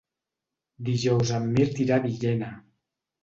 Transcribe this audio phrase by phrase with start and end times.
[0.87, 2.49] Dijous en Mirt irà a Villena.